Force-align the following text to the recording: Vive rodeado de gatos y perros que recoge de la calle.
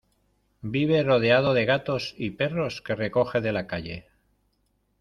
Vive 0.75 1.03
rodeado 1.03 1.53
de 1.53 1.65
gatos 1.67 2.15
y 2.17 2.31
perros 2.31 2.81
que 2.81 2.95
recoge 2.95 3.39
de 3.39 3.51
la 3.51 3.67
calle. 3.67 4.07